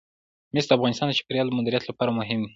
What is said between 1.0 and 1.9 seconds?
د چاپیریال د مدیریت